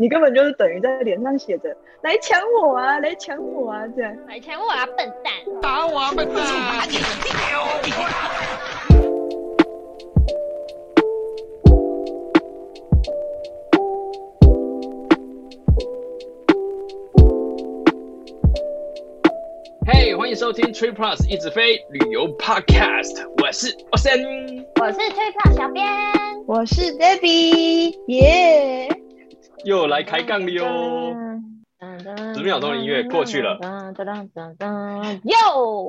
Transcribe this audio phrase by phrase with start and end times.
[0.00, 4.16] 你根本就是等于在脸上写着“来抢我啊，来抢我啊”这样。
[4.28, 5.32] 来抢我啊，笨蛋！
[5.60, 6.36] 打我啊，笨蛋！
[6.36, 6.98] 打你
[19.84, 25.84] 嘿，欢迎收听 Trip Plus 一直飞旅游 Podcast，我是 Ocean，我是 Trip Plus 小编，
[26.46, 28.97] 我是 Debbie，耶、yeah!。
[29.64, 31.14] 又来开杠了哟！
[32.34, 33.58] 十秒钟的音乐过去了。
[35.24, 35.88] 哟，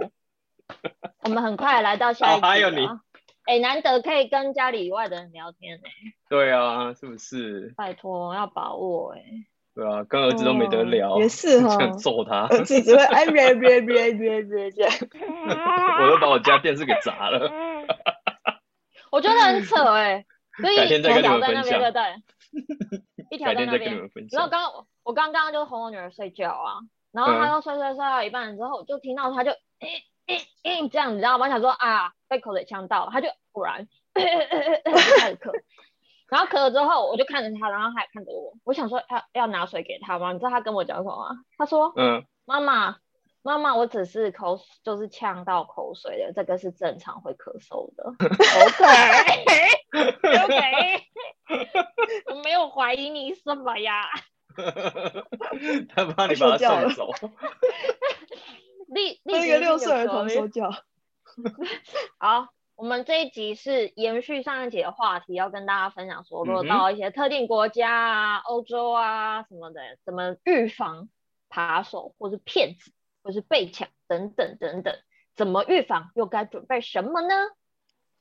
[1.23, 2.39] 我们很快来到下。
[2.39, 2.85] 还有你，
[3.45, 5.84] 哎、欸，难得可以跟家里以外的人聊天呢。
[6.30, 7.73] 对啊，是不是？
[7.75, 9.21] 拜托，要把握哎。
[9.75, 11.20] 对啊，跟儿子都没得聊。
[11.20, 11.70] 也是哈。
[11.80, 12.47] 想揍他。
[12.47, 14.91] 儿子只会哎别别别别别这样。
[16.02, 17.52] 我都把我家电视给砸了。
[19.11, 20.25] 我觉得很扯哎。
[20.75, 21.81] 改天再跟你们分享。
[23.29, 23.95] 一条在那边，
[24.35, 26.79] 然后刚刚我刚刚就哄我女儿睡觉啊，
[27.11, 31.47] 然后她就睡睡睡到一半之后，就听到她就诶诶诶这样，你知道吗？
[31.49, 34.21] 想说啊被口水呛到了，她就果然 开
[35.31, 35.52] 始咳，
[36.30, 40.33] 然后咳了之后我就看着她，然后她也看着我，我想说要要拿水给她吗？
[40.33, 41.36] 你知道她跟我讲什么吗？
[41.58, 42.97] 她说嗯妈妈
[43.42, 48.04] 妈妈我只是口就是呛到口水的，这个是正常会咳嗽的。
[48.66, 51.04] OK OK。
[52.30, 54.04] 我没有怀疑你什么呀？
[55.95, 57.12] 他怕你把他送走。
[58.88, 60.70] 立那个六岁儿童说教。
[62.20, 71.10] 好，我们这一集是延续上一集的话题，要跟大家分享说，如果到一些特定国家啊、欧洲啊什么的，怎么预防
[71.48, 72.92] 扒手或是骗子
[73.23, 74.95] 或是被抢等等等等，
[75.36, 77.36] 怎么预防又该准备什么呢？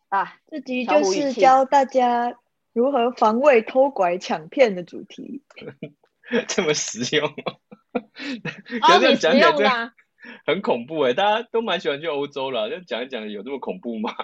[0.08, 2.38] 啊，这集就是教大家。
[2.74, 5.42] 如何防卫偷拐抢骗的主题？
[6.46, 7.26] 这么实用？
[7.26, 9.92] 哦， 很实用的，
[10.46, 11.12] 很恐怖哎！
[11.12, 14.14] 大家都蛮喜欢去欧洲了，就讲一讲，有这么恐怖吗？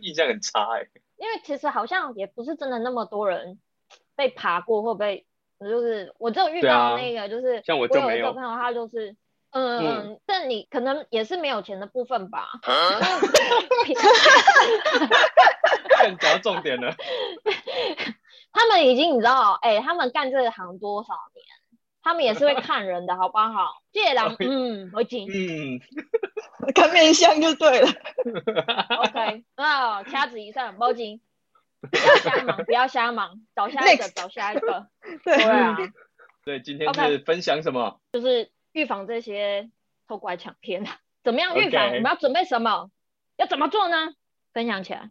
[0.00, 0.86] 印象很差哎。
[1.18, 3.58] 因为其实好像也不是真的那么多人
[4.16, 5.26] 被爬过，或被
[5.60, 9.14] 就是我只有遇到那个，就是、啊、像我就没有，我有一个朋友，他就是。
[9.50, 12.48] 嗯，嗯，但你可能也是没有钱的部分吧？
[12.62, 13.00] 啊，
[16.20, 16.94] 讲到重点了。
[18.52, 21.44] 他们已经你知道，哎、欸，他们干这个行多少年？
[22.02, 23.82] 他们也是会看人的，好不好？
[23.92, 25.80] 借狼，嗯，我紧，嗯，
[26.74, 27.88] 看面相就对了。
[29.02, 31.20] OK，啊，掐指一算，报警，
[31.90, 34.86] 不要瞎忙，不要瞎忙，找下一个，找下一个。
[35.24, 35.76] 对啊，
[36.44, 38.00] 对，今天是分享什么？
[38.12, 38.50] 就是。
[38.78, 39.70] 预防这些
[40.06, 40.84] 偷拐抢骗，
[41.24, 41.96] 怎么样预防？Okay.
[41.96, 42.90] 我们要准备什么？
[43.36, 44.12] 要怎么做呢？
[44.52, 45.10] 分享起来。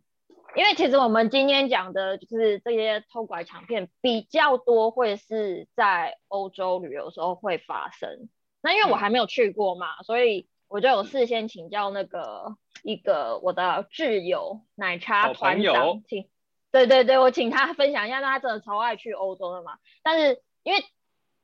[0.55, 8.29] 因为其实我们今天讲的就是这些偷拐抢骗比较多，会是在欧洲旅游的时候会发生。
[8.61, 16.29] 那因为我还没有去过嘛，嗯、所以我就有事先请教那个一个我的挚友奶茶团长，请
[16.71, 19.77] 对对对，我请他分享一下，他真的超爱去欧洲的嘛。
[20.01, 20.83] 但是因为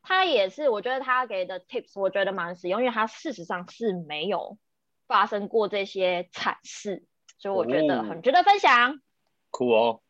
[0.04, 4.58] 他也是，我觉得他给的 tips 我觉得蛮实用，因为他事实上是没有
[5.08, 7.06] 发生过这些惨事，
[7.40, 9.00] 所以我觉得很值得分享。
[9.50, 10.02] 酷哦！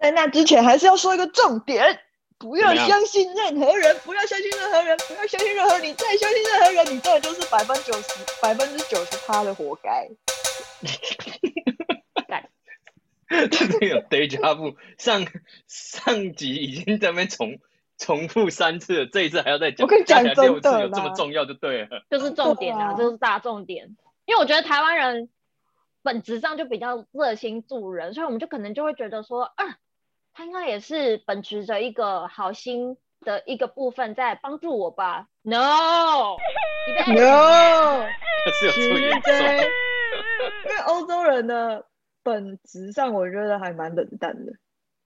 [0.00, 2.00] 在那之前还是要说一个重点，
[2.38, 10.08] 不要相信任何人，不要相信任何人，不要相信任何你，再相信任何人，你这就是百分之九十、百分之九十他的活该。
[13.50, 15.26] 这个有 vu，上
[15.66, 17.58] 上集已经在那边重。
[17.98, 23.96] 重复三次，这一次还要再讲，我跟你讲六次，有这么重要就对了，就是重点啊，这、啊、是大重点。
[24.24, 25.28] 因为我觉得台湾人
[26.02, 29.78] 本质上就比较热心助人，所以我们就可能就会觉得说，啊，
[30.32, 36.36] 他应该也是本持着一个好心的一个部分在帮助我吧？No，No，
[38.60, 39.10] 是有 因
[40.70, 41.82] 为欧洲人呢
[42.22, 44.52] 本质上，我觉得还蛮冷淡的。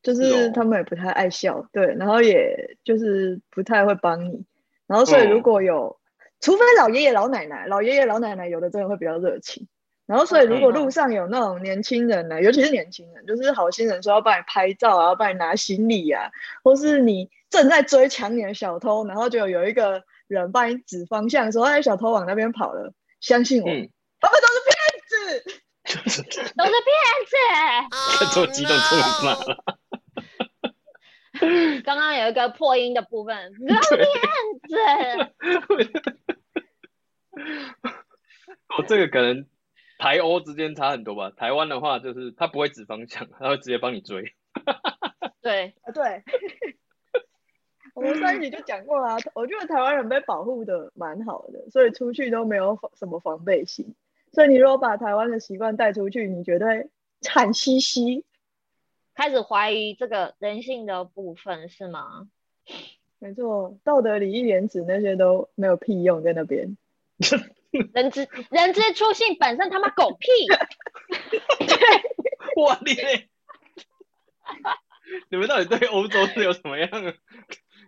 [0.03, 4.45] 就是他们也不太爱笑，对，然后也就是不太会帮你，
[4.87, 5.97] 然后所以如果有，哦、
[6.41, 9.69] 除非老爷爷老奶奶，老爷爷老奶奶有的真的会比较热情，
[10.07, 16.31] 然后所以如果路上有那种年轻人呢，尤其是年轻人，就是好心人说要帮你拍照啊，要帮你拿行李啊，
[16.65, 23.89] 或是你正在追抢你的小偷，然后就有一个人帮你指方向说，哎，小偷往那边跑了，相信我，嗯、
[24.21, 24.77] 他们都是骗
[25.07, 25.45] 子，
[26.57, 26.91] 都是骗
[27.29, 27.37] 子，
[28.35, 29.79] 这么激动，冲你骂了。
[31.85, 33.37] 刚刚有一个破音的部分，
[33.67, 34.07] 老骗
[34.69, 34.77] 子。
[38.77, 39.47] 我，这个可能
[39.99, 41.31] 台欧之间差很多吧。
[41.37, 44.33] 台湾的话，就是他不会指方向，他会直接帮你追。
[45.41, 46.23] 对，对。
[47.95, 53.95] 我们上一集就讲过啦，我觉得台湾人被保护的蛮好的，所以出去都没有什么防备心。
[54.33, 56.89] 所以你如果把台湾的习惯带出去，你绝对
[57.21, 58.25] 惨兮兮，
[59.15, 62.29] 开始怀疑这个人性的部分是吗？
[63.19, 66.77] 没错，道德礼义廉耻那些都没有屁用在那边。
[67.95, 70.29] 人之人之初性本身，他妈狗屁！
[71.67, 71.77] 对，
[72.63, 73.29] 哇你嘞！
[75.31, 77.15] 你们到底对欧洲是有什么样的、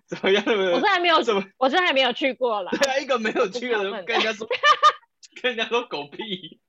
[0.07, 0.73] 怎么样的？
[0.73, 2.71] 我是还没有什么，我是还没有去过了。
[2.71, 4.47] 对啊，一个没有去的人跟人家说，
[5.43, 6.61] 跟人家说狗屁。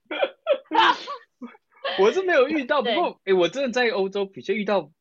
[1.99, 4.91] 我是没有遇到，不过哎、欸，我真的在欧洲比较遇到，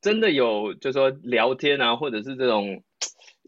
[0.00, 2.82] 真的有，就是说聊天啊，或者是这种。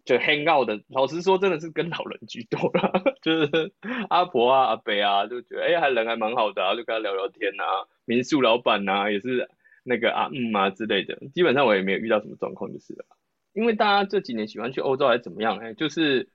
[0.02, 2.90] 就 hang out 的，老实说，真的是跟老人居多啦。
[3.20, 3.72] 就是
[4.08, 7.86] 阿婆啊、阿伯啊，就觉得哎、欸，还人还蛮好的啊，就跟他聊聊天啊。
[8.06, 9.46] 民宿老板啊，也是
[9.84, 11.18] 那个啊嗯啊之类的。
[11.34, 13.04] 基本上我也没有遇到什么状况，就是了。
[13.52, 15.58] 因为大家这几年喜欢去欧洲还是怎么样？
[15.60, 16.30] 哎、欸，就是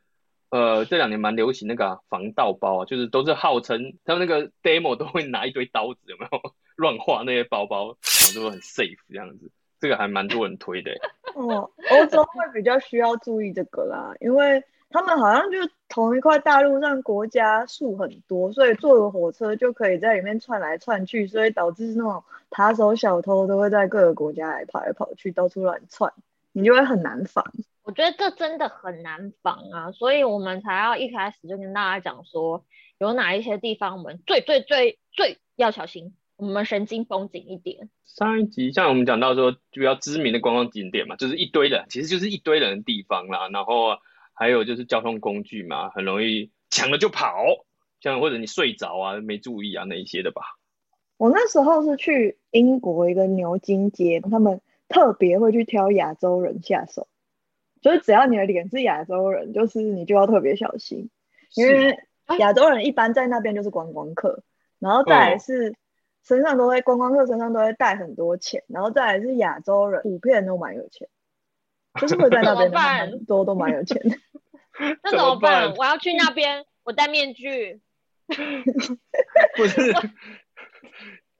[0.55, 9.51] 呃这两年蛮流行那个防盗包啊，就是都是号称他们那个 demo 都会拿一堆刀子，有没有 乱画那些包包，然后就很 safe 这样子。
[9.81, 10.91] 这个还蛮多人推的。
[11.35, 15.57] 哦，欧洲会比较需要注意这个啦，因为他们好像就
[15.89, 26.13] 同一块大陆上国家树很多，所以坐个火车就可以在里面窜来窜去，所以导致那种扒手小偷都会在各个国家来跑来跑去，到处乱窜，
[26.53, 27.43] 你就会很难防。
[27.85, 32.65] 我觉得这真的很难防啊，所以我们才要一开始就跟大家讲说，
[32.97, 36.15] 有哪一些地方我们最最最最要小心。
[36.37, 37.89] 我们神经绷紧一点。
[38.03, 43.47] 上一集像我们讲到说，比较知名的观光景点嘛，就是一堆人，其实就是一堆人的地方啦。
[43.49, 43.97] 然后
[44.33, 47.37] 还有就是交通工具嘛，很容易抢了就跑，
[48.01, 50.41] 像或者你睡着啊，没注意啊那一些的吧。
[51.17, 54.59] 我那时候是去英国一个牛津街，他们
[54.89, 57.07] 特别会去挑亚洲人下手，
[57.85, 61.11] 就是只要你的脸是亚洲人，就是你就要特别小心，
[61.53, 61.95] 因为
[62.39, 64.41] 亚洲人一般在那边就是观光客，
[64.79, 65.69] 然后再来是。
[65.69, 65.75] 嗯
[66.27, 71.07] 身上都会观光客身上都会带很多钱，然后再来是亚洲人普遍都蛮有钱，
[72.01, 72.71] 就是会在那边
[73.11, 74.17] 很多都蛮有钱的。
[75.03, 75.71] 那怎么办？
[75.75, 77.79] 我要去那边，我戴面具。
[79.55, 79.93] 不是，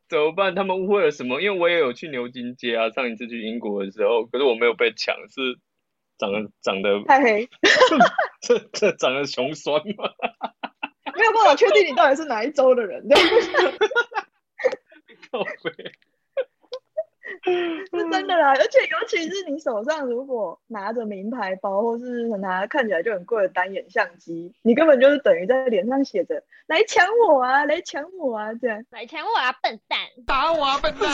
[0.07, 0.53] 怎么办？
[0.53, 1.41] 他们误会了什么？
[1.41, 5.57] 因为我也有去牛津街啊，上一次去英国的时候，可是我没有被抢，是
[6.17, 7.47] 长得长得太黑，
[8.41, 10.09] 这这长得穷酸吗？
[11.15, 13.07] 没有办法确定你到底是哪一州的人。
[13.07, 13.29] 对不
[15.69, 15.91] 对
[17.43, 17.75] 是
[18.09, 28.83] 真的啦，而且尤其是你手上如果拿着名牌包，或是拿看起来就很贵的单眼相机，你根本就是等于在脸上写着“来抢我啊，来抢我啊”这样。
[28.89, 29.99] 来抢我啊，笨蛋！
[30.25, 31.07] 打我啊，笨蛋！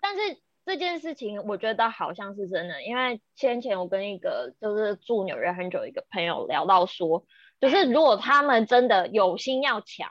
[0.00, 0.20] 但是
[0.64, 7.24] 这件事情我觉得好像是真的，因为先前我跟一个就是住纽约很久一个朋友聊到说，
[7.60, 10.10] 就是如果他们真的有心要抢。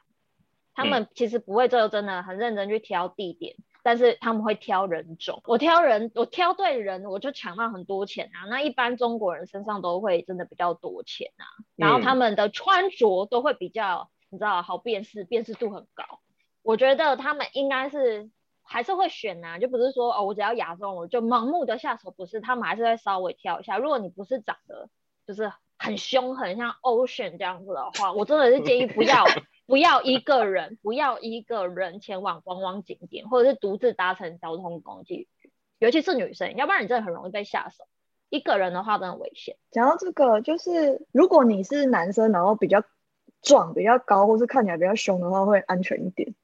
[0.76, 5.40] 他们其实不会就真的很认真去挑地点，嗯，但是他们会挑人种。
[5.46, 8.50] 我挑人，我挑对人，我就抢到很多钱啊。
[8.50, 11.46] 那一般中国人身上都会真的比较多钱啊，
[11.76, 16.22] 然后他们的穿着都会比较，你知道，好辨识，辨识度很高。
[16.64, 18.32] 我觉得他们应该是
[18.64, 23.78] 还是会选啊，就不是说哦，我只要亚洲，我就盲目的下手，不是，他们还是会稍微挑一下。
[23.78, 24.90] 如果你不是长得
[25.28, 29.26] 就是很凶狠，像 Ocean 这样子的话，我真的是建议不要。
[29.66, 35.30] 不要一个人，不要一个人前往观光景点，或者是独自搭乘交通工具，
[35.80, 37.86] 尤其是女生，要不然你真的很容易被下手。
[38.28, 39.56] 一个人的话，真的危险。
[39.72, 42.84] 讲到这个，就是如果你是男生，然后比较
[43.42, 46.36] 壮、比较高，或是看起来比较凶的话，会安全一点。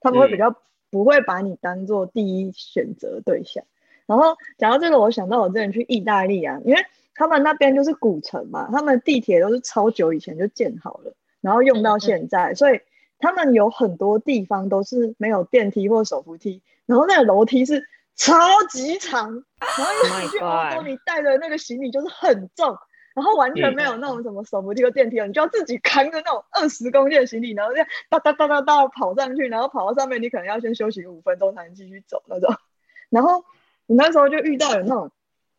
[0.00, 0.54] 他们会比较
[0.90, 3.64] 不会把你当做第一选择对象。
[3.64, 3.66] 嗯。
[4.06, 11.14] 然后讲到这个，我想到我之前去意大利啊，因为他们那边就是古城嘛，他们地铁都是超久以前就建好了。
[11.40, 12.80] 然后用到现在，所以
[13.18, 17.84] 他们有很多地方都是没有电梯或手扶梯，然后那个楼梯是
[18.16, 18.36] 超
[18.68, 22.76] 级长，然后因为你去欧洲，你带的那个行李就是很重，
[23.16, 32.54] 然后完全没有那种什么手扶梯或电梯了，你就要自己扛着那种二十公斤的行李，然后这样哒哒哒哒哒跑上去，然后跑到上面，你可能要先休息五分钟才能继续走那种。
[33.08, 33.44] 然后
[33.86, 35.10] 你那时候就遇到有那种。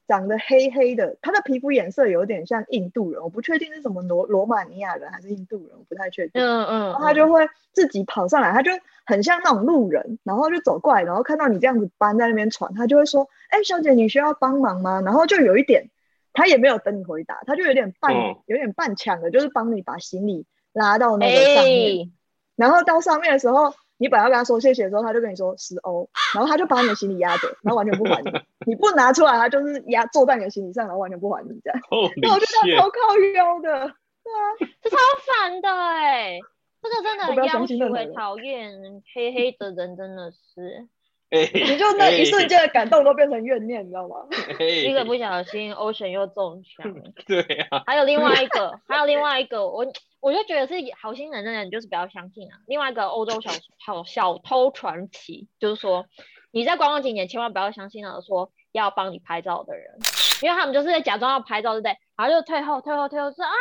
[0.08, 6.42] 长得黑黑的，他的皮肤颜色有点像印度人，我不确定是什么罗罗马尼亚人还是印度人，我不太确定。
[6.42, 8.72] 嗯嗯，然后他就会自己跑上来，他就
[9.06, 15.90] 很像那种路人，然后就走过来，然后看到你这样子搬在那边喘，他就会说：“哎、欸，小姐，你需要帮忙吗？”然后就有一点，
[16.38, 21.98] 他也没有等你回答，他就有点半、嗯、有点半抢的，就是帮你把行李拉到那个上面。
[21.98, 22.12] 欸、
[22.56, 28.32] 然后到上面的时候，你本来要跟他说谢谢的时候，他就跟你说十欧，然后他就把你的行李压着，然后完全不还你。
[28.68, 31.82] 你不拿出来，他就是压坐在你的行李上，然后完全不还你这样。
[32.22, 33.00] 那我就觉得超靠
[33.34, 33.92] 腰的，
[34.24, 34.54] 对啊，
[34.84, 36.38] 这超烦的哎，
[36.84, 40.88] 这个真的很要求会讨厌黑黑的人真的是。
[41.32, 44.16] 欸、你就那一瞬间的感动都变成怨念，欸、你知道吗？
[44.60, 46.94] 一个不小心， Ocean 又中枪。
[47.28, 47.84] 对啊。
[47.86, 49.86] 还有另外一个，还有另外一个，我
[50.22, 52.60] 我就觉得是好心人的人，就是不要相信啊。
[52.66, 53.52] 另外一个欧洲小
[53.86, 56.06] 小小偷传奇，就是说
[56.52, 60.00] 你在观光景点千万不要相信那个说要帮你拍照的人，
[60.42, 61.98] 因为他们就是在假装要拍照，对不对？
[62.16, 63.52] 然后就退后退后退后说啊，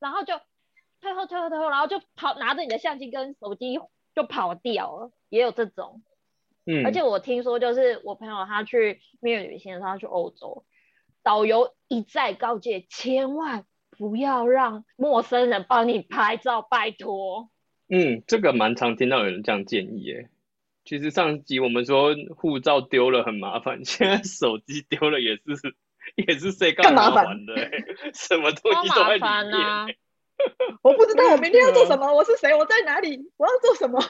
[0.00, 0.34] 然后就
[1.00, 3.80] 退后退后退后，然后就跑拿着你的相机跟手机
[4.14, 6.02] 就跑掉了，也有这种。
[6.66, 10.64] 嗯，而且我听说，就是我朋友他去蜜月旅行的时候，他去欧洲，
[11.22, 17.50] 导游一再告诫，千万不要让陌生人帮你拍照，拜托。
[17.88, 20.28] 嗯，这个蛮常听到有人这样建议耶。
[20.84, 25.76] 其实上集我们说护照丢了很麻烦， 现在手机丢了也是
[26.16, 27.54] 也是谁干嘛烦的？
[28.14, 29.30] 什么东西都在里面。
[29.30, 29.86] 啊、
[30.82, 34.00] 我不知道我明天要做什么， 我是谁，我在哪里，我要做什么。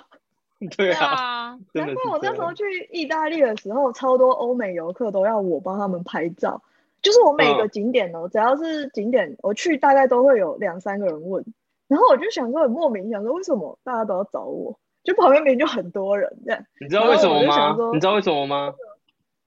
[0.76, 6.62] 对啊，难怪我那时候去意大利的时候，超多欧美游客都要我帮他们拍照。
[7.00, 11.42] 就是我每个景点哦，只要是景点，我去大概都会有两三个人问。
[11.88, 14.78] 然后我就想说很莫名，想说为什么大家都要找我？
[15.02, 16.62] 就旁边明明就很多人这样。
[16.78, 17.74] 你知道为什么吗？
[17.94, 18.74] 你知道为什么吗？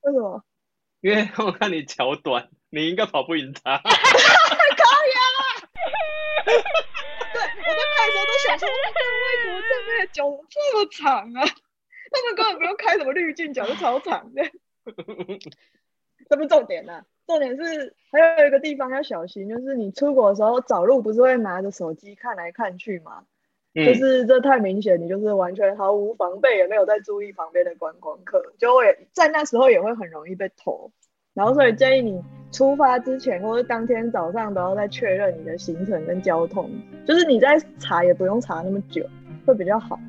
[0.02, 0.44] 为什么？
[1.02, 3.80] 因为我看你脚短，你应该跑不赢他。
[3.86, 3.90] 我
[7.70, 8.74] 在拍的时候都想说，为
[9.44, 11.42] 什脚这么长啊？
[12.14, 14.44] 他们根本不用开什么滤镜，脚就超长的。
[16.30, 23.26] 这不重点啊，重点是还有一个地方要小心，就是你出国的时候找路不是会拿着手机看来看去吗？
[23.76, 30.92] 嗯、就是这太明显，你就是完全毫无防备，也没有在注意旁边的观光客，就会在那时候也会很容易被偷。
[31.34, 36.70] 然后，所以建议你出发之前或者当天早上都要再确认你的行程跟交通，
[37.08, 39.04] 就是你在查也不用查那么久，
[39.46, 40.00] 会比较好。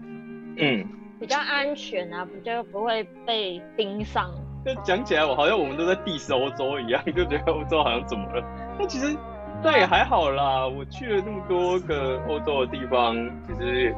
[0.57, 0.87] 嗯，
[1.21, 4.31] 比较安全啊，比较不会被盯上。
[4.65, 8.43] 就讲起来，我好像我们都在 diss 欧洲一样，就觉得欧洲好像怎么了？
[8.79, 9.17] 但其实
[9.63, 10.67] 那也还好啦。
[10.67, 13.15] 我去了那么多个欧洲的地方，
[13.47, 13.95] 其实。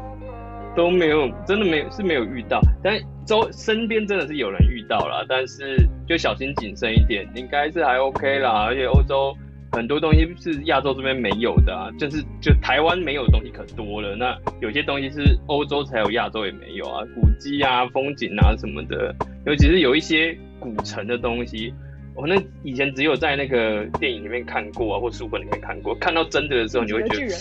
[0.75, 5.75] 都没有，真的没有是没有遇到，但周身边真的是有人遇到了，但是
[6.07, 8.65] 就小心谨慎一点，应该是还 OK 啦。
[8.67, 9.35] 而且欧洲
[9.77, 14.17] 很多东西是亚洲这边没有的啊，就是就台湾没有的东西可多了。
[14.17, 19.15] 那有些东西是欧洲才有，亚洲也没有啊，古迹啊、风景啊什么的，
[19.45, 21.75] 尤其是有一些古城的东西，
[22.15, 27.35] 我那以前只有在那个电影里面看过啊，或书本里面看过，看到真的的时候，你会觉得，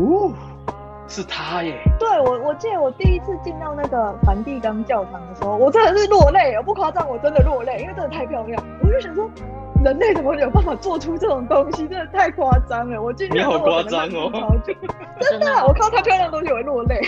[0.00, 0.32] 哦。
[1.08, 1.72] 是他耶！
[2.00, 8.60] 对我，我记得我第一次进到那个梵蒂冈教堂的时候，我真的是落泪，我不夸张，我真的落泪，因为真的太漂亮。
[8.82, 9.30] 我就想说，
[9.86, 11.86] 人类怎么有办法做出这种东西？
[11.86, 13.00] 真的太夸张了！
[13.00, 14.32] 我进去，你好夸张哦！
[15.20, 17.00] 真的，我看到他漂亮的东西我会落泪。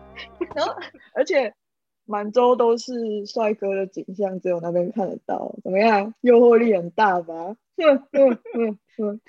[0.56, 0.74] 然后，
[1.14, 1.52] 而且
[2.06, 5.54] 满洲都是帅哥的景象，只有那边看得到。
[5.62, 6.14] 怎么样？
[6.22, 7.34] 诱惑力很大吧？
[7.76, 9.20] 哼哼哼哼。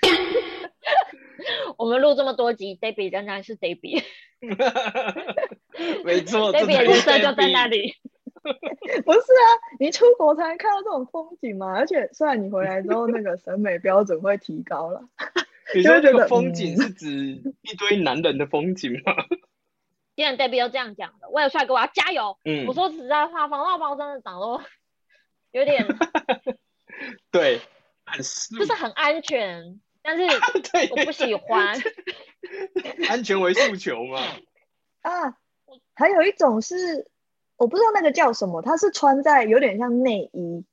[1.76, 4.02] 我们录这么多集，Debbie 仍然是 Debbie。
[6.06, 7.96] 没错，Debbie 人设就在那里。
[9.04, 9.46] 不是啊，
[9.80, 11.74] 你出国才能看到这种风景嘛。
[11.74, 15.02] 而且，虽然你回来之后那个审美标准会提高了。
[15.74, 17.08] 你说这个风景是指
[17.62, 19.14] 一堆男人的风景吗？
[20.14, 22.38] 既然 Debbie 都这样讲了，我有帅哥，我要加油。
[22.44, 24.60] 嗯，我说实在话，防盗包真的长得
[25.52, 25.86] 有点。
[27.32, 27.60] 对，
[28.04, 28.18] 很
[28.58, 29.80] 就是很安全。
[30.06, 30.22] 但是
[30.90, 31.74] 我不喜欢，
[33.08, 34.20] 安全为诉求嘛。
[35.00, 35.38] 啊，
[35.94, 37.10] 还有一种是
[37.56, 40.64] 我不知道那个叫什么，它是穿在有点像内衣，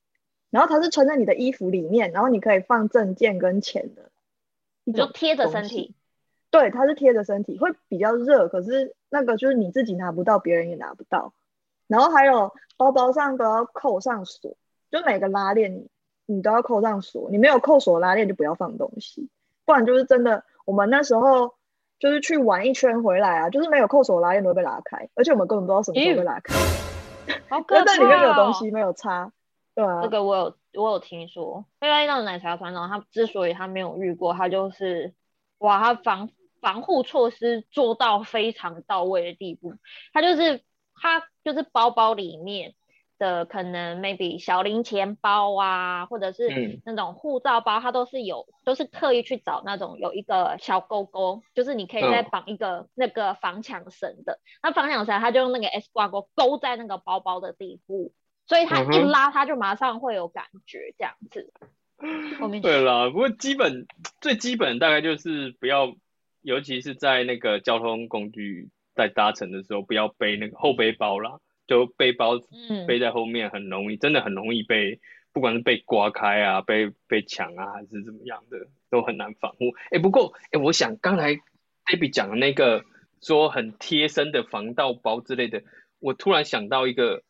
[0.50, 4.11] 然后它是穿在你的衣服里面，然后你可以放证件跟钱的，
[4.83, 5.95] 你就贴着身体。
[6.50, 11.33] 对，它是贴着身体，会比较热，可是那个就是你自己拿不到，别人也拿不到。
[11.88, 14.57] 然后还有包包上都要扣上锁，
[14.89, 15.88] 就每个拉链。
[16.27, 19.27] 你都要扣上锁，你没有扣锁拉链就不要放东西，
[19.65, 20.45] 不然就是真的。
[20.63, 21.55] 我们那时候
[22.01, 26.55] 就是去玩一圈回来啊，就是没有扣手拉链都会被拉开，而且我们根本不知道什么时候会拉开。
[27.48, 27.84] 好 可怕！
[27.86, 29.31] 但里面没有东西，没有擦。
[29.75, 31.63] 对啊，这个我有我有听说。
[31.79, 35.13] 因为那种奶茶团长，他之所以他没有遇过，他就是
[35.60, 36.29] 哇，他防
[36.60, 39.75] 防护措施做到非常到位的地步。
[40.12, 40.63] 他就是
[40.96, 42.74] 他就是包包里面。
[43.22, 54.40] 的可能 maybe 小零钱包啊，或者是那种护照包，它都是有，都是特意去找那种有一个小勾勾，就是你可以再绑一个那个防抢绳的。
[54.63, 58.12] 那防抢绳它就用那个 S 挂钩勾在那个包包的底部，
[58.48, 61.54] 所以它一拉它就马上会有感觉这样子。
[62.63, 63.86] 对啦，不过基本
[64.20, 65.94] 最基本大概就是不要，
[66.42, 71.38] 尤其是在那个交通工具在搭乘的时候，不要背那个后背包啦。
[71.72, 72.34] 就背包
[72.86, 75.00] 背在后面很容易，嗯、真的很容易被，
[75.32, 79.70] 不管是被刮开啊，被被抢啊，还是怎么样的，都很难防护。
[79.86, 81.34] 哎、欸，不过哎、欸，我想刚才
[81.86, 82.84] Debbie 讲的那个
[83.22, 85.63] 说很贴身的防盗包之类的，
[86.00, 87.24] 我突然想到一个，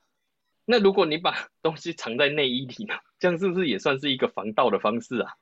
[0.66, 5.34] 那如果你把东西藏在内衣里呢，这样是不是也算是一个防盗的方式啊？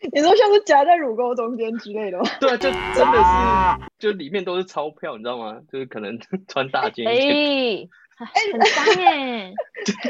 [0.14, 2.24] 你说像是夹在乳沟中间之类的吗？
[2.40, 5.60] 对啊，就真的是，就里面都是钞票，你知道吗？
[5.70, 7.28] 就是可能 穿大件一点。
[7.28, 7.88] 欸哎，
[8.26, 9.52] 很脏 哎！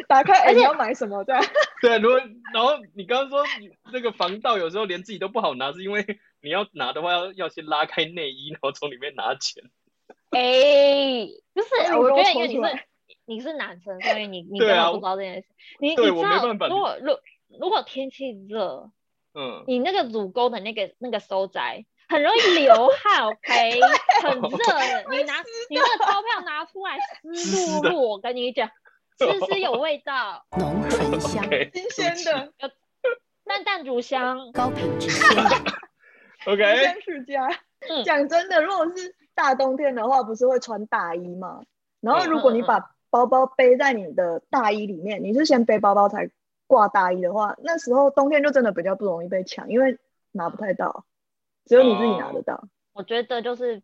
[0.08, 1.22] 打开，哎，你要买什么？
[1.24, 1.36] 对，
[1.82, 2.18] 对，如果
[2.52, 6.04] 然后你刚刚说你那个防盗有时候连自己都不好拿，是因为
[6.40, 9.62] 你要拿的话要要先拉开内衣，然后从里面拿钱。
[10.30, 12.84] 哎，不是，我觉得因为你是
[13.26, 15.48] 你是男生，所以你你根本不知道这件事。
[15.80, 17.18] 你你知道，如果如
[17.60, 18.90] 如果天气热，
[19.34, 21.84] 嗯，你那个乳沟的那个那个收窄。
[22.08, 23.80] 很容易流汗，OK，
[24.22, 24.58] 很热。
[25.10, 25.34] 你拿
[25.68, 28.68] 你那个钞票拿出来湿漉漉，我跟你讲，
[29.18, 32.72] 湿湿有味道，浓醇香， 新鲜的，
[33.44, 35.10] 淡淡乳香，高品质
[36.46, 36.76] ，OK。
[36.80, 37.48] 先世家，
[38.04, 41.62] 讲真的，如果是大冬天的话，不是会穿大衣吗？
[42.00, 46.30] 然后如果你把包包背在你的大衣里面，你是先背包包才
[46.66, 49.98] 挂大衣的话，那时候冬天就真的比较不容易被抢，因为
[50.32, 51.04] 拿不太到。
[51.68, 52.54] 只有你自己拿得到。
[52.54, 53.80] 哦，我觉得就是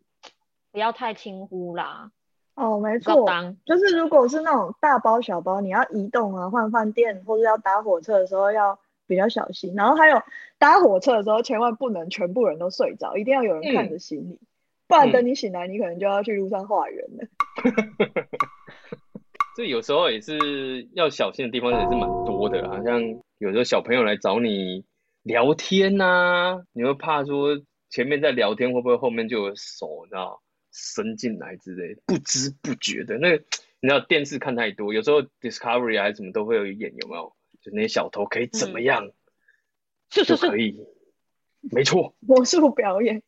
[0.73, 2.11] 不要太轻忽啦。
[2.57, 3.26] 哦，没错，
[3.67, 9.75] 就是如果是那种大包小包，你要移动啊、换饭店或者要搭火车的时候要比较小心。
[9.75, 10.23] 然后还有
[10.59, 14.47] 搭火车的时候，千万不能全部人都睡着，一定要有人看着行李，嗯、
[14.87, 17.26] 不然等你醒来，你可能就要去路上化缘了。
[19.57, 23.00] 这有时候也是要小心的地方也是蛮多的，好像
[23.38, 24.85] 有时候小朋友来找你
[25.25, 27.61] 聊天呐、啊，你会怕说。
[27.95, 30.42] 前面在聊天，会不会后面就有手，你知道
[30.73, 33.16] 伸进来之类，不知不觉的。
[33.18, 33.45] 那个
[33.79, 37.37] 你知道电视看太多，有时候 Discovery 还是什么都会有演，有没有？
[37.62, 39.12] 就那些小偷可以怎么样？
[40.11, 40.77] 是是是，可以，
[41.71, 43.23] 没错，魔术表演，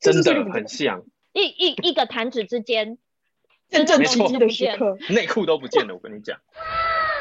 [0.00, 1.04] 真的很像。
[1.34, 2.96] 一一一个弹指之间，
[3.68, 6.40] 真正奇迹的时刻， 内裤都不见了，我跟你讲。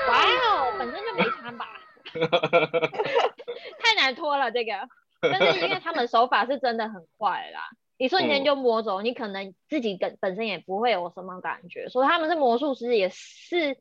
[0.07, 1.67] 哇哦，本身就没穿吧？
[3.77, 4.71] 太难脱了，这个。
[5.39, 7.61] 但是因为他们手法是真的很快啦，
[7.97, 11.87] 一瞬间就摸走，你可能自己本本身也不会有什么感觉。
[11.89, 13.77] 所以他们是魔术师也是，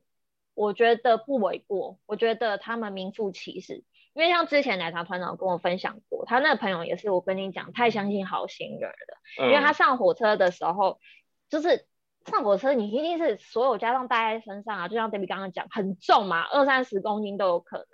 [0.55, 1.99] 我觉得不为过。
[2.05, 9.47] 我觉得他们名副其实，因为像之前奶茶团长跟我分享过，他那个朋友也是，我跟你讲，太相信好心人了。
[9.47, 11.01] 因为他上火车的时候，
[11.49, 11.87] 就是
[12.27, 17.87] 上火车，你一定是所有家当带在身上啊，就像 Debbie 刚刚讲，很重嘛，二三十公斤都有可能。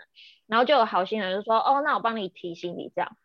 [0.49, 3.17] 然后就有好心人就说，哦，那我帮你提行李这样。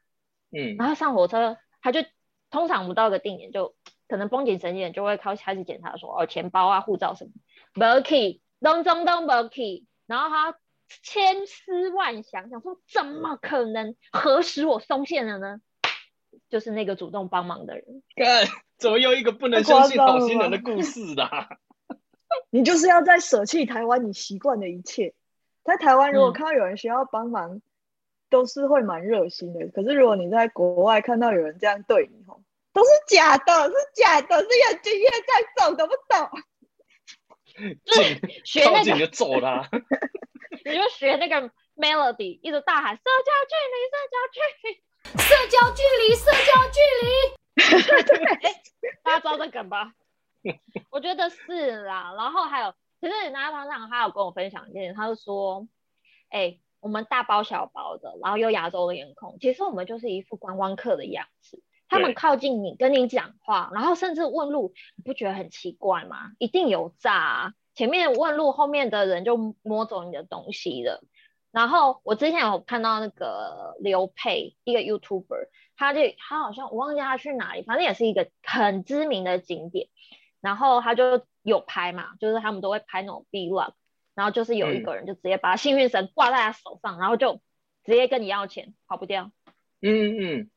[0.51, 2.01] 嗯，然后上火车，他就
[2.49, 3.75] 通常不到个定点，就
[4.07, 7.31] 可能绷紧神经就会开开始检查说，哦，钱包啊、护照什么，
[7.73, 10.57] 没 key，咚咚咚没 key，然后他
[11.03, 13.95] 千思万想，想说怎么可能？
[14.11, 15.61] 何时我松懈了呢？
[16.49, 17.85] 就是那个主动帮忙的人。
[18.15, 18.45] 看，
[18.77, 21.47] 怎么又一个不能相信好心人的故事啦？
[22.51, 25.13] 你就是要在舍弃台湾你习惯的一切，
[25.63, 27.55] 在台湾如果看到有人需要帮忙。
[27.55, 27.61] 嗯
[28.31, 32.41] 都是会蛮热心的，可是如果你在国外看到有人这样对你，吼，
[32.71, 36.29] 都是假的，是假的，是有经验在走，懂不懂？
[37.83, 38.15] 就是
[38.45, 39.67] 学那个就走了，
[40.63, 43.75] 你就学那个 melody，一直大喊社交距离，
[45.19, 47.21] 社交距离，社交距离，
[47.61, 48.25] 社交距离。
[48.25, 49.93] 对， 大家知道这梗吧？
[50.89, 52.13] 我觉得是啦。
[52.17, 55.67] 然后还有，其实那团长他有跟我分享一件，他就说，
[56.29, 56.61] 哎、欸。
[56.81, 61.63] 我们大包小包的，然后又亚洲的脸孔，其实我们就是一副观光客的样子。
[61.87, 66.31] 他们靠近你，跟你讲话，然后甚至问路，你不觉得很奇怪吗？
[66.39, 67.53] 一定有诈啊！
[67.75, 71.03] 前面问路，后面的人就摸走你的东西了。
[71.51, 79.89] 然后我之前有看到那个刘佩，一个 YouTuber，他就他好像我忘记他去哪里，反正也是一个很知名的景点。
[80.39, 83.73] 然后他就有拍嘛，就是他们都会拍那种 Vlog。
[84.15, 87.41] 然后就是有一个人就直接把幸运绳挂在他手上，嗯、然后就
[87.83, 89.31] 直接跟你要钱，跑不掉。
[89.81, 90.49] 嗯嗯，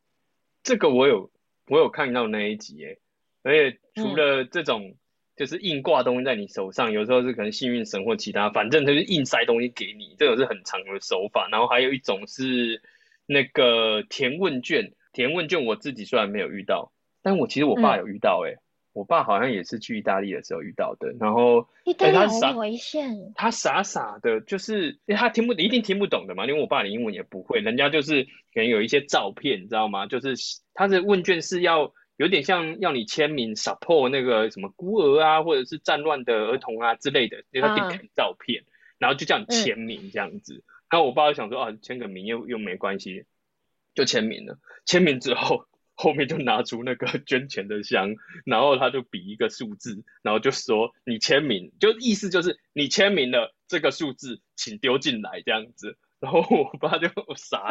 [0.62, 1.30] 这个我有
[1.68, 2.98] 我有看到那一集诶，
[3.42, 4.96] 而且除了这种
[5.36, 11.48] 就是硬挂东西在你手上，有时候是可能幸运绳或其他，反正就是硬塞东西给你，这个是很常的手法。
[11.50, 12.82] 然后还有一种是
[13.26, 18.63] 那个填问卷，填问卷我自己虽然没有遇到，但我其实我爸有遇到、欸，哎、嗯，
[18.94, 21.12] 我爸好像也是去意大利的时候遇到的。
[21.20, 30.06] 然后意大利很危险，他傻傻的，就是因为他听不一定听不懂的嘛，因为我爸的英文也不会，人家就是可能有一些照片，你知道吗？
[30.06, 30.34] 就是
[30.72, 31.92] 他的问卷是要。
[32.16, 40.54] 有点像要你签名 support 那个什么孤儿啊，或者是战乱的儿童啊之类的，因为他给你看照片，嗯、然后就叫你签名这样子。
[40.54, 43.24] 嗯、然后我爸就想说啊，签个名又又没关系，
[43.96, 44.58] 就签名了。
[44.86, 55.96] 签名之后，后面就拿出那个捐钱的箱，然后他就比一个数字，然后就说你签名，就意思就是你签名了这个数字，请丢进来这样子。
[56.24, 57.68] 然后我爸就傻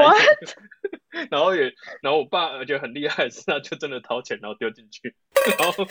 [1.32, 5.16] 然后也，然后我爸而且很厉害是，他就真的掏钱，然后丢进去，
[5.58, 5.88] 然后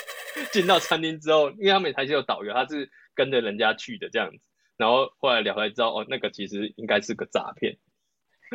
[0.53, 4.39] 进到餐厅之后，因为他每台是有导游，他是跟着人家去的这样子，
[4.77, 7.79] 然后后来聊才知道，哦，那个其实应该是个诈骗。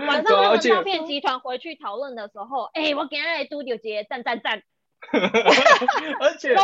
[0.05, 4.61] 晚上那个诈骗集团回去讨论的时候，哎、欸，我给他嘟丢姐赞赞赞，
[6.19, 6.55] 而且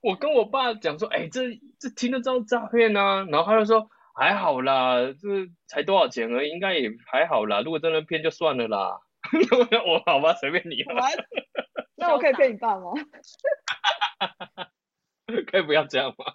[0.00, 1.42] 我跟我爸讲说，哎、欸，这
[1.78, 3.88] 这听得到诈骗啊，然后他就说。
[4.20, 5.28] 还好啦，这
[5.68, 7.60] 才多少钱而已，应该也还好啦。
[7.60, 8.98] 如果真的骗就算了啦。
[9.86, 10.84] 我好吧，随便你。
[11.94, 12.94] 那我可以骗你爸吗？
[15.46, 16.34] 可以不要这样吗？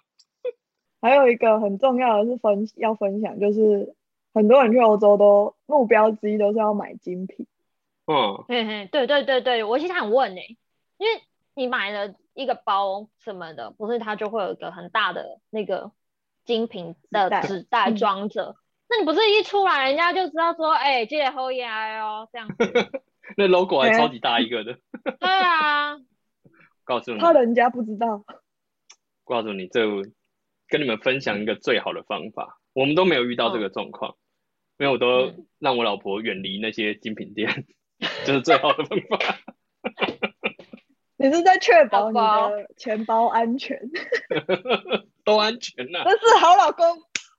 [1.02, 3.94] 还有一个很重要的是分要分享，就是
[4.34, 7.46] 很多人去欧洲都目标之一都是要买精品。
[8.06, 10.58] 嗯，嘿嘿，对对对对，我其实想问呢、欸，
[10.98, 11.22] 因为
[11.54, 15.92] 你买了一个包什么的，不是它就会有一个很大的那个。
[16.44, 18.56] 精品的纸袋装着，嗯、
[18.90, 22.54] 那你不是一出来，人家就知道说，哎、欸，记得后压哦，这样子。
[23.38, 24.76] 那 logo 还超级大一个的。
[25.18, 25.96] 对啊。
[26.84, 28.26] 告诉你，怕人家不知道。
[29.24, 29.86] 告诉你，这
[30.68, 34.16] 跟你们分享一个最好的方法，我们都没有遇到这个状况，哦、
[34.78, 37.66] 因为我都让我老婆远离那些精品店，
[38.24, 39.38] 这、嗯、是最好的方法。
[41.16, 43.80] 你是在确保你的钱包安全？
[45.24, 46.84] 都安全呐、啊，真是好老公，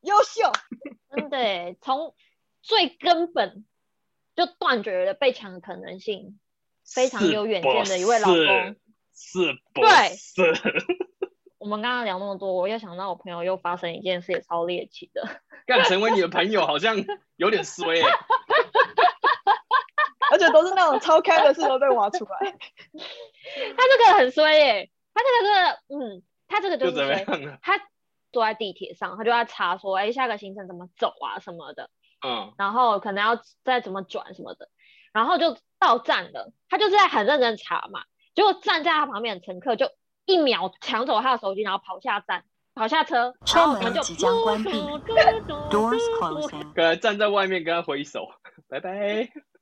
[0.02, 0.52] 优秀。
[1.15, 2.15] 真的，从
[2.62, 3.65] 最根本
[4.36, 6.39] 就断绝了被抢的可能性，
[6.86, 8.76] 非常有远见的一位老公。
[9.13, 10.54] 是，是，对，是。
[11.58, 15.41] 我们刚刚聊那么多，我又想到我朋友又发生一件事，也超猎奇的。
[15.65, 16.95] 干成为你的朋友好像
[17.36, 18.04] 有点衰、欸，
[20.32, 22.39] 而且都是那种超开的事都被挖出来。
[23.78, 25.60] 他这个很衰耶、欸，他这个是
[25.95, 26.23] 嗯。
[26.47, 27.04] 他这个就是说，
[27.63, 27.82] 他
[28.32, 31.89] 坐在地铁上，他就在查说，哎，下个行程怎么走啊什么的，
[32.23, 34.69] 嗯，然后可能要再怎么转什么的，
[35.12, 38.04] 然后就到站了，他就是在很认真查嘛，
[38.36, 39.89] 结果站在他旁边的乘客就
[40.25, 48.27] 一秒抢走他的手机，然后跑下站，跑下车，车门即将关闭，Doors closing，刚才站在外面跟他挥手，
[48.67, 49.21] 拜拜。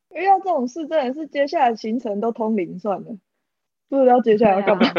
[0.09, 3.17] 遇到这种事，真的是接下来行程都通灵算了。
[3.87, 4.97] 不知道接下来要干嘛，啊，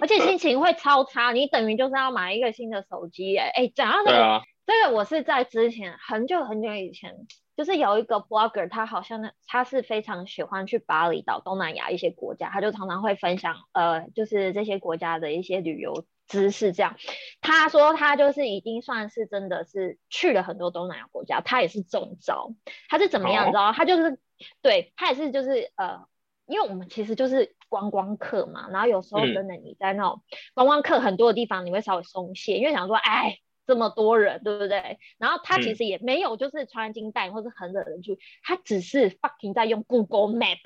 [0.00, 1.30] 而且心情会超差。
[1.30, 7.14] 你等于就是要买一个新的手机，哎哎，讲到这个，啊、这个我是在之前很久很久以前，
[7.56, 16.72] 就是有一个 blogger，他好像呢，他是非常喜欢去巴厘岛、东南亚一些国家，他就常常会分享，呃，就是这些国家的一些旅游知识。
[16.72, 16.96] 这样，
[17.40, 22.50] 他说他就是已经算是真的是去了很多东南亚国家，他也是中招。
[22.88, 23.46] 他是怎么样？
[23.46, 23.72] 你知道？
[23.72, 24.20] 他就是
[24.60, 26.06] 对他也是就是呃。
[26.48, 30.22] 因为我们其实就是观光客嘛，然后有时候真的你在那种
[30.54, 34.98] 观光客很多的地方，你会稍微松懈，嗯、因为想说，哎，这么多人，对不对？
[35.18, 40.58] 然后他其实也没有就是穿金戴银或是很惹人注，他只是 fucking 在用 Google Map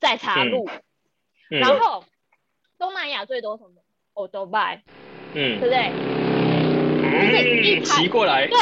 [0.00, 0.68] 在查路。
[1.50, 2.06] 嗯、然后、嗯、
[2.78, 3.82] 东南亚最多什么？
[4.14, 4.82] 欧都拜，
[5.34, 5.92] 嗯，对不对？
[7.06, 8.56] 就是一骑过来，对，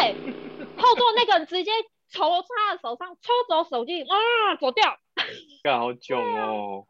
[0.76, 1.70] 后座那个人直接
[2.08, 4.98] 从他的手上抽走手机，啊，走掉。
[5.62, 6.86] 干好久哦！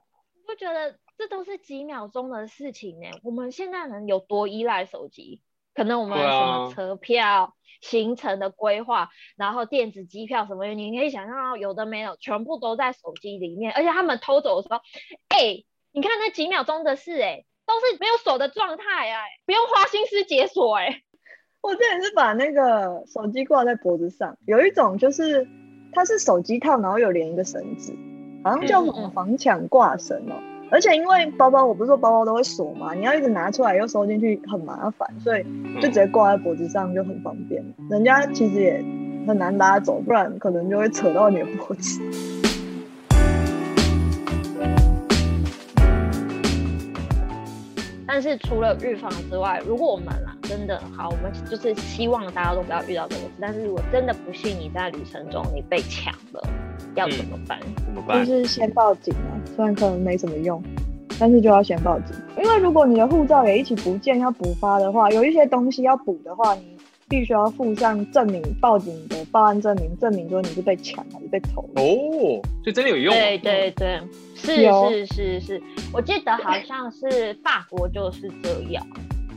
[0.46, 3.08] 我、啊、觉得这都是几秒钟的事情呢。
[3.22, 5.42] 我们现在人有多依赖手机？
[5.74, 13.72] 可能我们什么车票、啊、行程的规划，然后电子机票什么，你可以想象到有的没有，全部都在手机里面。
[13.72, 14.80] 而且他们偷走的时候，
[15.28, 21.02] 哎、欸，你看那几秒钟的事，哎，都是没有锁的状态啊，不用花心思解锁，哎。
[21.60, 25.48] 我之前是把那个手机挂在脖子上，有一种就是
[25.92, 27.96] 它是手机套，然后有连一个绳子。
[28.44, 30.34] 好像叫什么防抢挂绳哦，
[30.74, 37.64] 而且因为包包，我不是说包包都会锁嘛，你要一直拿出来又收进去很麻烦，所以就直接挂在脖子上就很方便。
[37.88, 38.84] 人家其实也
[39.24, 42.00] 很难拉走，不然可能就会扯到你的脖子。
[48.04, 53.30] 但是除了预防之外，如果我们啦真的好，我们就是希望大家都不要遇到这个事。
[53.40, 56.42] 但是如果真的不幸你在旅程中你被抢了，
[56.94, 57.58] 要怎么办？
[57.64, 58.24] 嗯、怎么办？
[58.24, 60.62] 就是先报警啊，虽然可能没什么用，
[61.18, 62.16] 但是就要先报警。
[62.36, 66.74] 因为如果你的护照也一起不见要补发的话，有一些东西要补的话，你。
[67.06, 71.60] 必须要附上证明，报警的报案证明，证明说你是被抢还是被偷。
[71.76, 71.84] 哦，
[72.62, 73.14] 所以真的有用。
[73.14, 74.00] 对对对，
[74.34, 78.84] 是有是是是，我记得好像是法国就是这样，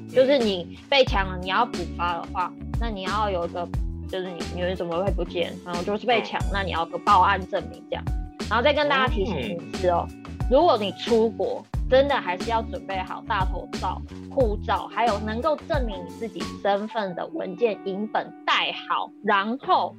[0.09, 3.67] 就是你被抢了，你要补发的话，那你要有一个，
[4.07, 8.03] 就是你你为什么会不见，然后就是被抢，那你要个报案证明这样，
[8.49, 10.07] 然后再跟大家提醒一次哦，
[10.49, 11.65] 如果你出国。
[11.89, 19.95] 真的还是要准备好大头照、护照，还有能够证明你自己身份的文件影本带好，然后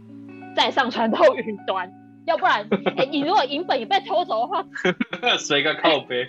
[0.54, 1.90] 再上传到云端。
[2.26, 2.60] 要不然，
[2.94, 4.62] 哎、欸，你如果影本也被偷走的话，
[5.40, 6.28] 随个靠背。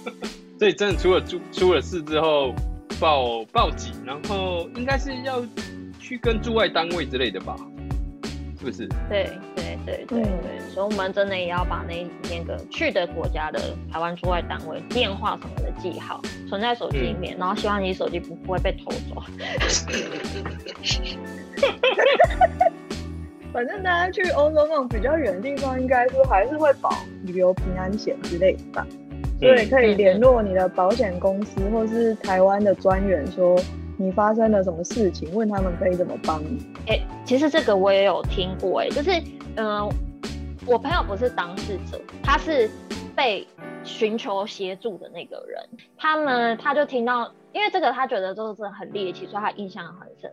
[0.58, 2.54] 所以真的出了出出了事之后
[2.98, 5.42] 报报警，然后应该是要
[6.04, 7.56] 去跟驻外单位之类的吧？
[8.58, 8.86] 是不是？
[9.08, 13.58] 对对对对对，所以我们真的也要把那那个去的国家的
[13.90, 19.22] 台湾驻外单位电话什么的记好，存在手机里面，嗯、然后希望你手机不不会被偷走。
[23.50, 26.90] 反正大家去欧洲那种比较远的地方，应该是还是会保
[27.22, 28.86] 旅游平安险之类的吧，
[29.40, 33.58] 所以可以联络你的保险公司或是台湾的专员说。
[33.96, 35.32] 你发生了什么事情？
[35.34, 36.58] 问他们可以怎么帮你？
[36.88, 39.10] 哎、欸，其实这个我也有听过、欸，哎，就是，
[39.54, 39.88] 嗯、呃，
[40.66, 42.68] 我朋友不是当事者，他是
[43.14, 43.46] 被
[43.84, 45.62] 寻求协助的那个人。
[45.96, 50.32] 他们他就听到，因为这个他觉得这个真的很猎奇，所以他印象很深。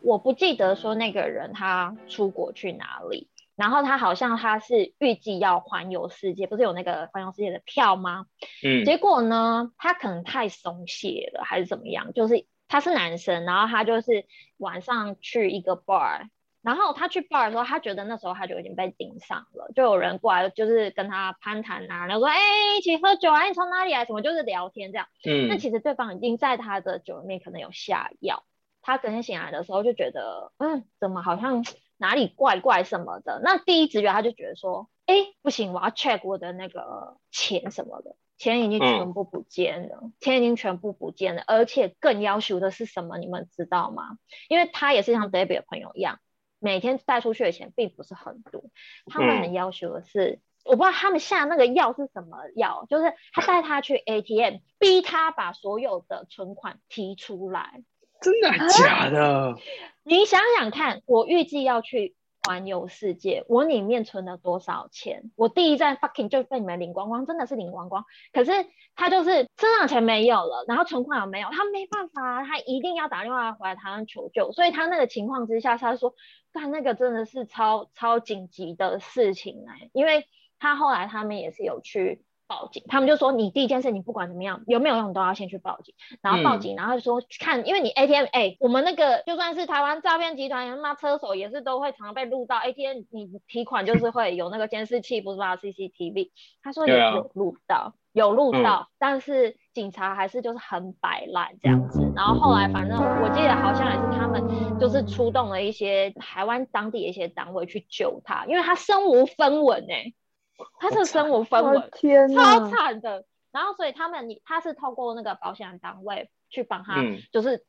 [0.00, 8.26] 我不记得说那个人他出国去哪里，然后他好像他是预计要环游世界，不是有那个环游世界的票吗？
[8.64, 12.12] 嗯，结果呢，他可能太松懈了，还是怎么样？
[12.12, 12.44] 就是。
[12.68, 14.26] 他是男生，然后他就是
[14.58, 16.28] 晚上去一个 bar，
[16.62, 24.04] 然后他去 bar 的时候，他觉得那时候他就已经被盯上了，就有人过来就是跟他攀谈啊，然后说哎、欸、一起喝酒啊，你从哪里来？
[24.04, 25.08] 什么就是聊天这样。
[25.24, 25.48] 嗯。
[25.48, 28.44] 那其实对方已经在他的酒里面可能有下药，
[28.82, 31.64] 他隔天醒来的时候就觉得嗯，怎么好像
[31.96, 33.40] 哪里怪怪什么的。
[33.42, 38.14] 那第一直觉他就觉得说，哎、欸、不行，我要 check 我的那个钱什么的。
[38.38, 43.18] 钱已经全部不见了，嗯、钱已经全部不见了，而且更要求的是什么？
[43.18, 44.16] 你们知道吗？
[44.48, 46.20] 因为他也是像 Debbie 的朋友一样，
[46.60, 48.62] 每天带出去的钱并不是很多。
[49.06, 57.82] 他们很要求的是，嗯、我不知道他们下那个药是什么药，就是他带他去 ATM，逼他把所有的存款提出来。
[58.20, 59.56] 真的假的？
[60.04, 62.14] 你想想看，我预计要去。
[62.48, 65.30] 环游世界，我里面存了多少钱？
[65.36, 68.06] 我第一站 fucking 就被你们领光光，真的是领光光。
[68.32, 68.52] 可是
[68.94, 74.50] 他就是身上钱没有了，然后存款也没有，他没办法，他一定要打电话回来台湾求救。
[74.52, 76.14] 所以他那个情况之下，他说，
[76.50, 80.24] 干那个真的是超超紧急的事情哎，因为
[80.58, 82.24] 他后来他们也是有去。
[82.48, 96.30] 报警，他们就说你第一件事，你不管怎么样有没有用，都要先去报警，然后报警，嗯、然后就说看，因为你 ATM，哎、欸，我们那个就算是台湾诈骗集团，他妈车手也是都会常常被录到 ATM，你提款就是 会有那个监视器，不是吧？CCTV，
[96.62, 110.14] 他说有有录到，有录到，嗯、但是警察还是就是很摆烂这样子，然后后来反正我记得好像也是他们就是出动了一些台湾当地的一些单位去救他，因为他身无分文哎、欸。
[110.80, 113.24] 他是身无分文，天超惨的。
[113.50, 116.96] 然后，所以他们，他是透过那个保险单位去帮他，
[117.32, 117.64] 就是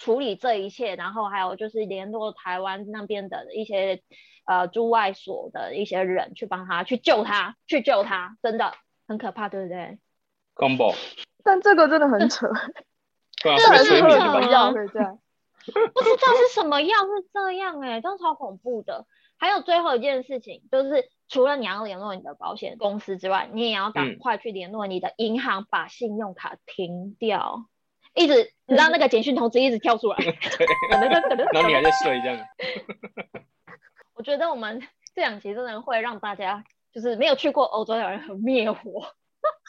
[0.00, 0.94] 处理这一切。
[0.94, 4.02] 嗯、然后还有就是联络台湾那边的一些
[4.46, 8.74] 呃驻外所的一些人去帮他去救他，去救他，真的
[9.06, 10.00] 很可怕，对不对？
[10.54, 10.92] 公布。
[11.44, 12.48] 但这个真的很 扯，
[13.36, 14.32] 这很扯啊！
[14.34, 14.72] 不知道
[16.34, 19.06] 是什么药是这样哎、欸，真超恐怖的。
[19.38, 21.08] 还有最后一件事情就是。
[21.32, 27.64] 除了你要联络你的保险公司之外，你也要赶快去联络你的银行，把信用卡停掉。
[28.14, 30.18] 一直，你知道那个简讯通知一直跳出来
[30.92, 31.00] 然
[31.62, 32.46] 后你还在睡这样。
[34.12, 34.82] 我觉得我们
[35.14, 39.06] 这两期真的会让大家就是没有去过欧洲的人很灭火，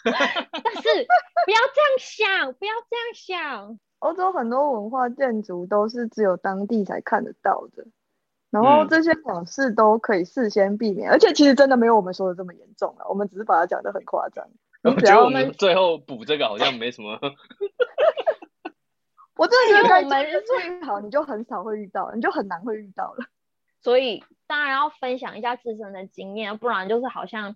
[0.03, 1.07] 但是
[1.45, 3.79] 不要这样想，不要这样想。
[3.99, 7.85] 欧洲很多文化建筑都是只有当地才看得到的。
[8.53, 14.47] 然后这些往事都可以事先避免，嗯、而且其实真的没有我们说的这么严重了，我们只是把它讲的很夸张。
[14.83, 17.19] 我觉得我们最后补这个好像没什么。
[19.35, 20.11] 我真的觉得该注意
[20.45, 23.25] 注意好，你就很少会遇到，你就很难会遇到了。
[23.81, 27.55] 所以当然要分享一下自身的经验，不然就是好像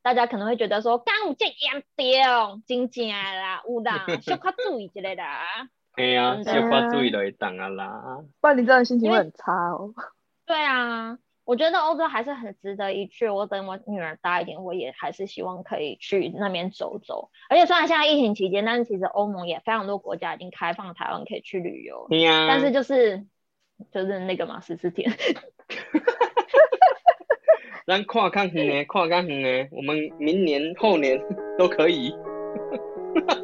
[0.00, 5.22] 大家可能会觉得说，刚有这严重，真正啦，有啦，小可注意之类的。
[5.94, 9.92] 哎呀，小可注意就会当啊啦，不然你这样心情会很差哦。
[10.46, 13.28] 对啊，我觉得欧洲还是很值得一去。
[13.28, 17.30] 我等我女儿大一点，我也还是希望可以去那边走走。
[17.50, 22.06] 而且虽然现在疫情期间，但是其实欧盟也非常多国家已经开放台湾可以去旅游。
[22.08, 22.46] 对呀。
[22.48, 23.26] 但是就是
[23.90, 25.12] 就是那个嘛，十四天。
[27.86, 31.20] 咱跨看远呢，跨看远呢，我们明年后年
[31.58, 32.14] 都可以。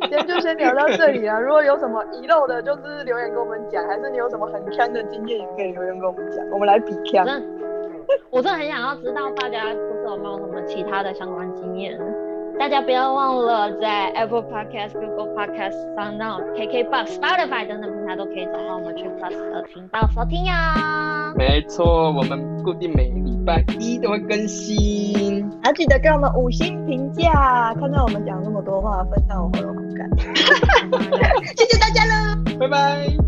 [0.09, 1.39] 今天就先聊到这里啊！
[1.39, 7.43] 如果有什么遗漏的，就是留言跟我们讲；还是你有什么很坑的经验，也可以留言跟我们讲，我们来比坑。
[8.31, 11.99] 我真的很想要知道大家不是有没有什么其他的相关经验。
[12.59, 21.18] 大家不要忘了在 Apple Podcast、Google Podcast、SoundOn、KKBox、Spotify 等等平台都可以找到我们 Trip Plus 的频道收听呀。
[21.37, 27.75] 没错，我们固定每个礼拜一都会更新，还记得给我们五星评价。
[27.75, 30.09] 看到我们讲那么多话，分享我们有好感。
[31.57, 33.28] 谢谢大家喽，拜拜。